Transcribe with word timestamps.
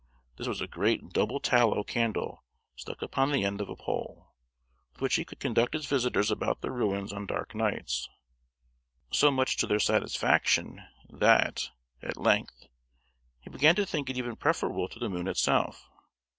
This 0.37 0.47
was 0.47 0.61
a 0.61 0.67
great 0.67 1.09
double 1.09 1.39
tallow 1.39 1.83
candle 1.83 2.43
stuck 2.75 3.03
upon 3.03 3.31
the 3.31 3.43
end 3.43 3.61
of 3.61 3.69
a 3.69 3.75
pole, 3.75 4.33
with 4.93 5.01
which 5.03 5.13
he 5.17 5.23
could 5.23 5.39
conduct 5.39 5.75
his 5.75 5.85
visitors 5.85 6.31
about 6.31 6.61
the 6.61 6.71
ruins 6.71 7.13
on 7.13 7.27
dark 7.27 7.53
nights, 7.53 8.09
so 9.11 9.29
much 9.29 9.57
to 9.57 9.67
their 9.67 9.77
satisfaction 9.77 10.81
that, 11.07 11.69
at 12.01 12.17
length, 12.17 12.65
he 13.41 13.51
began 13.51 13.75
to 13.75 13.85
think 13.85 14.09
it 14.09 14.17
even 14.17 14.35
preferable 14.35 14.89
to 14.89 14.97
the 14.97 15.07
moon 15.07 15.27
itself. 15.27 15.87